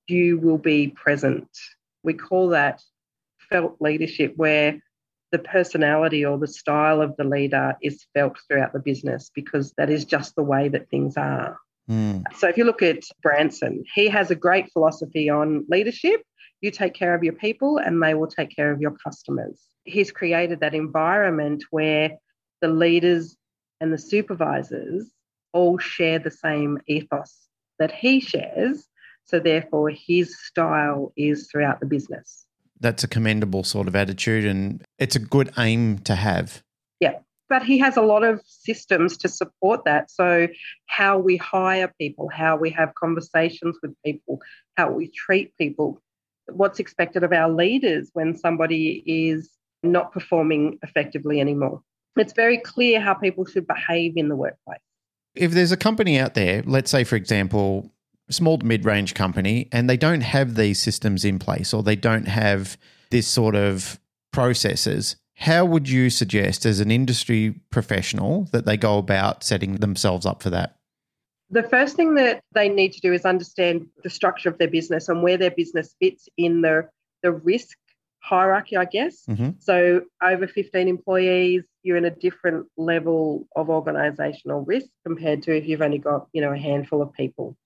[0.06, 1.48] you will be present.
[2.02, 2.82] We call that
[3.48, 4.80] felt leadership, where
[5.32, 9.90] the personality or the style of the leader is felt throughout the business because that
[9.90, 11.58] is just the way that things are.
[11.90, 12.22] Mm.
[12.36, 16.22] So if you look at Branson, he has a great philosophy on leadership.
[16.60, 19.60] You take care of your people and they will take care of your customers.
[19.84, 22.10] He's created that environment where
[22.60, 23.36] the leaders
[23.80, 25.10] and the supervisors
[25.52, 28.88] all share the same ethos that he shares.
[29.24, 32.44] So therefore, his style is throughout the business
[32.80, 36.62] that's a commendable sort of attitude and it's a good aim to have.
[37.00, 37.18] Yeah.
[37.48, 40.10] But he has a lot of systems to support that.
[40.10, 40.48] So,
[40.86, 44.40] how we hire people, how we have conversations with people,
[44.76, 46.00] how we treat people,
[46.52, 49.50] what's expected of our leaders when somebody is
[49.84, 51.82] not performing effectively anymore.
[52.16, 54.80] It's very clear how people should behave in the workplace.
[55.34, 57.92] If there's a company out there, let's say, for example,
[58.30, 61.96] small to mid range company and they don't have these systems in place or they
[61.96, 62.76] don't have
[63.10, 63.98] this sort of
[64.32, 70.24] processes, how would you suggest as an industry professional that they go about setting themselves
[70.24, 70.76] up for that?
[71.50, 75.08] The first thing that they need to do is understand the structure of their business
[75.08, 76.88] and where their business fits in the,
[77.22, 77.76] the risk
[78.24, 79.24] hierarchy, I guess.
[79.26, 79.50] Mm-hmm.
[79.58, 85.68] So, over 15 employees, you're in a different level of organizational risk compared to if
[85.68, 87.56] you've only got, you know, a handful of people.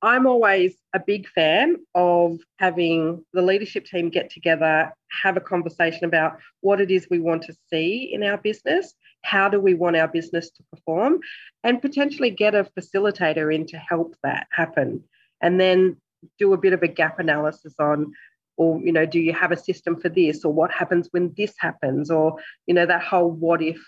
[0.00, 4.92] I'm always a big fan of having the leadership team get together,
[5.22, 9.48] have a conversation about what it is we want to see in our business, how
[9.48, 11.18] do we want our business to perform,
[11.64, 15.02] and potentially get a facilitator in to help that happen.
[15.40, 15.96] And then
[16.38, 18.12] do a bit of a gap analysis on
[18.58, 21.54] or you know do you have a system for this or what happens when this
[21.58, 22.36] happens or
[22.66, 23.80] you know that whole what if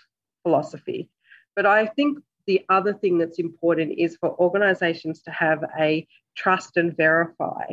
[0.43, 1.09] philosophy
[1.55, 2.17] but i think
[2.47, 7.65] the other thing that's important is for organizations to have a trust and verify.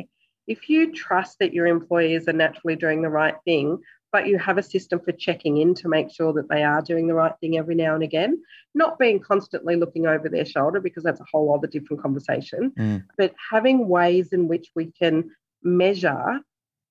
[0.47, 3.79] If you trust that your employees are naturally doing the right thing,
[4.11, 7.07] but you have a system for checking in to make sure that they are doing
[7.07, 8.41] the right thing every now and again,
[8.73, 13.03] not being constantly looking over their shoulder because that's a whole other different conversation, mm.
[13.17, 15.29] but having ways in which we can
[15.61, 16.39] measure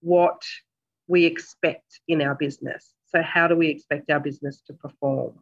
[0.01, 0.43] what
[1.07, 2.95] we expect in our business.
[3.07, 5.35] So, how do we expect our business to perform?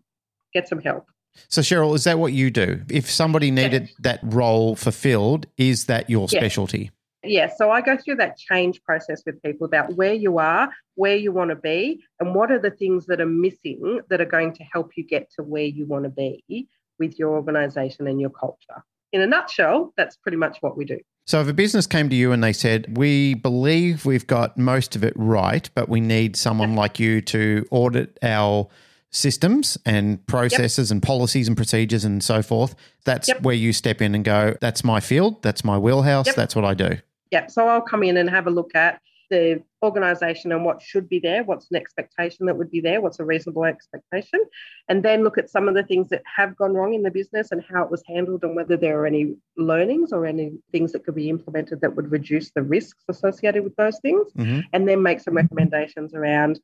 [0.52, 1.06] Get some help.
[1.48, 2.82] So, Cheryl, is that what you do?
[2.88, 3.94] If somebody needed yes.
[4.00, 6.40] that role fulfilled, is that your yes.
[6.40, 6.90] specialty?
[7.24, 11.16] Yeah, so I go through that change process with people about where you are, where
[11.16, 14.54] you want to be, and what are the things that are missing that are going
[14.54, 18.30] to help you get to where you want to be with your organization and your
[18.30, 18.84] culture.
[19.12, 20.98] In a nutshell, that's pretty much what we do.
[21.26, 24.94] So, if a business came to you and they said, We believe we've got most
[24.94, 28.68] of it right, but we need someone like you to audit our
[29.10, 30.94] systems and processes yep.
[30.94, 32.74] and policies and procedures and so forth.
[33.04, 33.42] That's yep.
[33.42, 36.36] where you step in and go, that's my field, that's my wheelhouse, yep.
[36.36, 36.98] that's what I do.
[37.30, 37.50] Yep.
[37.50, 39.00] So I'll come in and have a look at
[39.30, 43.20] the organisation and what should be there, what's an expectation that would be there, what's
[43.20, 44.40] a reasonable expectation,
[44.88, 47.52] and then look at some of the things that have gone wrong in the business
[47.52, 51.04] and how it was handled and whether there are any learnings or any things that
[51.04, 54.60] could be implemented that would reduce the risks associated with those things, mm-hmm.
[54.72, 56.60] and then make some recommendations around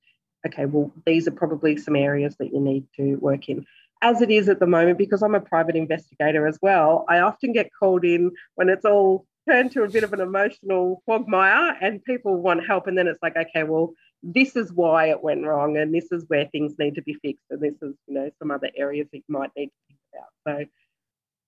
[0.47, 3.65] okay, well, these are probably some areas that you need to work in.
[4.03, 7.53] As it is at the moment, because I'm a private investigator as well, I often
[7.53, 12.05] get called in when it's all turned to a bit of an emotional quagmire and
[12.05, 12.87] people want help.
[12.87, 16.25] And then it's like, okay, well, this is why it went wrong and this is
[16.29, 17.45] where things need to be fixed.
[17.51, 20.61] And this is, you know, some other areas that you might need to think about.
[20.61, 20.65] So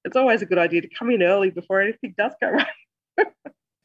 [0.05, 2.51] it's always a good idea to come in early before anything does go
[3.19, 3.27] right.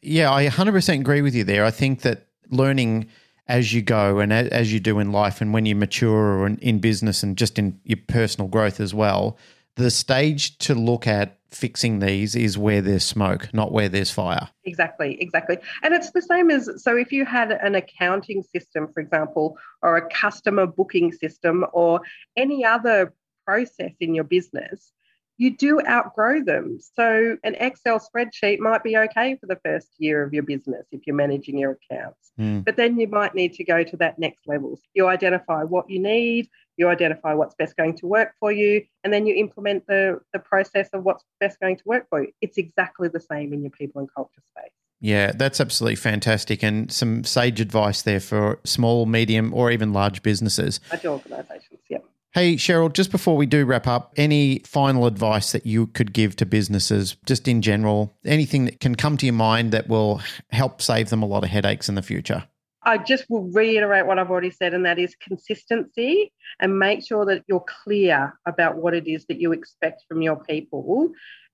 [0.02, 1.66] yeah, I 100% agree with you there.
[1.66, 3.08] I think that learning–
[3.50, 6.78] as you go and as you do in life and when you mature or in
[6.80, 9.38] business and just in your personal growth as well,
[9.76, 14.50] the stage to look at fixing these is where there's smoke, not where there's fire.
[14.66, 15.58] Exactly, exactly.
[15.84, 19.98] And it's the same as so if you had an accounting system, for example, or
[19.98, 22.02] a customer booking system or
[22.38, 23.14] any other
[23.46, 24.92] process in your business,
[25.40, 26.78] you do outgrow them.
[26.96, 31.08] So an Excel spreadsheet might be okay for the first year of your business if
[31.08, 32.34] you're managing your accounts.
[32.38, 32.66] Mm.
[32.66, 34.78] But then you might need to go to that next level.
[34.94, 39.14] You identify what you need, you identify what's best going to work for you, and
[39.14, 42.34] then you implement the, the process of what's best going to work for you.
[42.42, 44.74] It's exactly the same in your people and culture space.
[45.00, 46.62] Yeah, that's absolutely fantastic.
[46.64, 50.82] And some sage advice there for small, medium, or even large businesses.
[50.92, 52.04] Large organizations, yep.
[52.32, 56.36] Hey, Cheryl, just before we do wrap up, any final advice that you could give
[56.36, 60.22] to businesses, just in general, anything that can come to your mind that will
[60.52, 62.44] help save them a lot of headaches in the future?
[62.84, 67.26] I just will reiterate what I've already said, and that is consistency and make sure
[67.26, 71.12] that you're clear about what it is that you expect from your people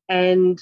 [0.10, 0.60] and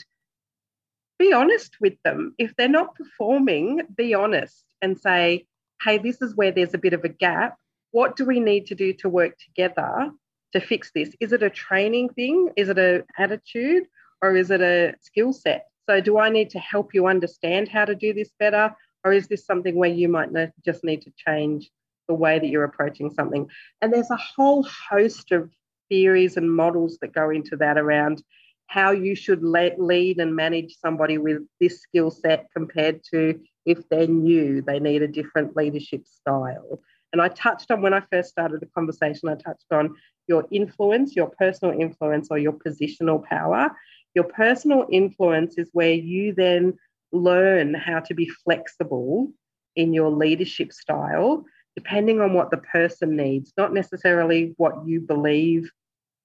[1.18, 2.36] be honest with them.
[2.38, 5.47] If they're not performing, be honest and say,
[5.82, 7.57] hey, this is where there's a bit of a gap
[7.93, 10.11] what do we need to do to work together
[10.51, 11.15] to fix this?
[11.19, 12.49] Is it a training thing?
[12.57, 13.83] Is it an attitude?
[14.21, 15.67] Or is it a skill set?
[15.87, 18.75] So, do I need to help you understand how to do this better?
[19.03, 20.29] Or is this something where you might
[20.65, 21.69] just need to change
[22.07, 23.47] the way that you're approaching something?
[23.81, 25.51] And there's a whole host of
[25.89, 28.23] theories and models that go into that around
[28.67, 34.07] how you should lead and manage somebody with this skill set compared to if they're
[34.07, 36.79] new, they need a different leadership style.
[37.14, 39.95] And I touched on when I first started the conversation, I touched on
[40.28, 43.70] your influence, your personal influence, or your positional power.
[44.16, 46.74] Your personal influence is where you then
[47.11, 49.32] learn how to be flexible
[49.76, 51.45] in your leadership style,
[51.76, 55.70] depending on what the person needs, not necessarily what you believe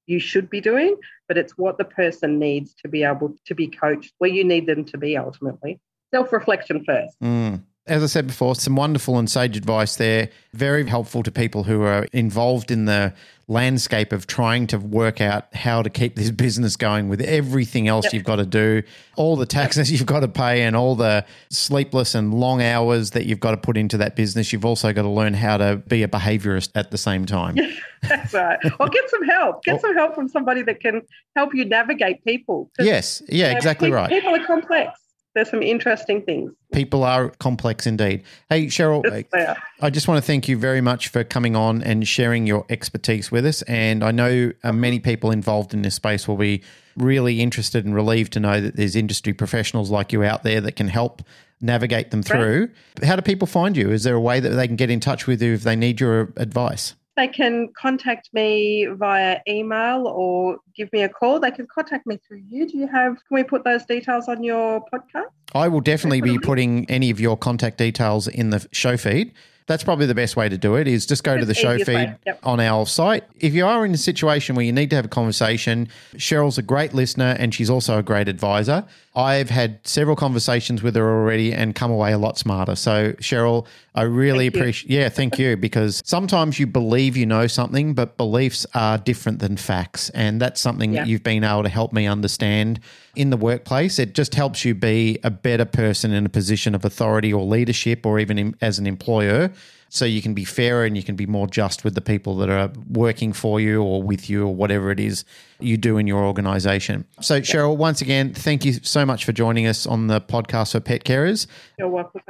[0.06, 0.96] you should be doing,
[1.28, 4.66] but it's what the person needs to be able to be coached where you need
[4.66, 5.78] them to be ultimately.
[6.10, 7.14] Self reflection first.
[7.20, 10.30] Mm as I said before, some wonderful and sage advice there.
[10.52, 13.14] Very helpful to people who are involved in the
[13.48, 18.04] landscape of trying to work out how to keep this business going with everything else
[18.04, 18.12] yep.
[18.12, 18.82] you've got to do,
[19.16, 23.26] all the taxes you've got to pay, and all the sleepless and long hours that
[23.26, 24.52] you've got to put into that business.
[24.52, 27.56] You've also got to learn how to be a behaviorist at the same time.
[28.02, 28.58] That's right.
[28.78, 29.64] Or get some help.
[29.64, 31.02] Get some help from somebody that can
[31.34, 32.70] help you navigate people.
[32.78, 33.22] Yes.
[33.28, 34.08] Yeah, exactly right.
[34.08, 35.00] People are complex
[35.38, 36.52] there's some interesting things.
[36.72, 38.24] People are complex indeed.
[38.50, 42.06] Hey, Cheryl, yes, I just want to thank you very much for coming on and
[42.06, 43.62] sharing your expertise with us.
[43.62, 46.62] And I know uh, many people involved in this space will be
[46.96, 50.74] really interested and relieved to know that there's industry professionals like you out there that
[50.74, 51.22] can help
[51.60, 52.68] navigate them through.
[52.98, 53.06] Right.
[53.06, 53.90] How do people find you?
[53.90, 56.00] Is there a way that they can get in touch with you if they need
[56.00, 56.94] your advice?
[57.18, 61.40] They can contact me via email or give me a call.
[61.40, 62.68] They can contact me through you.
[62.68, 65.26] Do you have, can we put those details on your podcast?
[65.52, 69.32] I will definitely be putting any of your contact details in the show feed
[69.68, 72.16] that's probably the best way to do it is just go to the show feed
[72.26, 72.40] yep.
[72.42, 73.22] on our site.
[73.38, 76.62] If you are in a situation where you need to have a conversation, Cheryl's a
[76.62, 78.86] great listener and she's also a great advisor.
[79.18, 82.76] I've had several conversations with her already and come away a lot smarter.
[82.76, 83.66] So, Cheryl,
[83.96, 84.90] I really appreciate.
[84.90, 85.56] Yeah, thank you.
[85.56, 90.60] Because sometimes you believe you know something, but beliefs are different than facts, and that's
[90.60, 91.02] something yeah.
[91.02, 92.78] that you've been able to help me understand
[93.16, 93.98] in the workplace.
[93.98, 98.06] It just helps you be a better person in a position of authority or leadership,
[98.06, 99.50] or even in, as an employer
[99.88, 102.50] so you can be fairer and you can be more just with the people that
[102.50, 105.24] are working for you or with you or whatever it is
[105.60, 107.06] you do in your organization.
[107.20, 110.80] So, Cheryl, once again, thank you so much for joining us on the podcast for
[110.80, 111.46] pet carers.
[111.78, 112.20] You're welcome.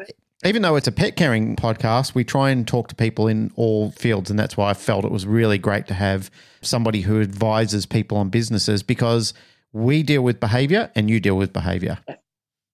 [0.45, 3.91] Even though it's a pet caring podcast, we try and talk to people in all
[3.91, 4.31] fields.
[4.31, 6.31] And that's why I felt it was really great to have
[6.63, 9.35] somebody who advises people on businesses because
[9.73, 11.99] we deal with behavior and you deal with behavior.